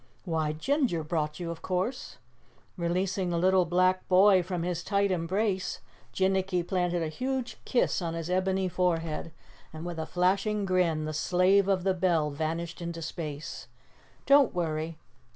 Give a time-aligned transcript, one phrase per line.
[0.25, 2.17] "Why, Ginger brought you, of course."
[2.75, 5.79] Releasing the little black boy from his tight embrace,
[6.11, 9.31] Jinnicky planted a huge kiss on his ebony forehead,
[9.71, 13.67] and with a flashing grin the slave of the bell vanished into space.
[14.25, 14.97] "Don't worry!